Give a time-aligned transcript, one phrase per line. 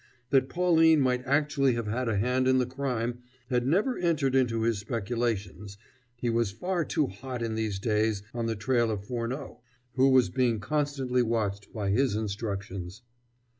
[0.31, 3.19] That Pauline might actually have had a hand in the crime
[3.51, 5.77] had never entered into his speculations
[6.15, 9.61] he was far too hot in these days on the trail of Furneaux,
[9.93, 13.03] who was being constantly watched by his instructions.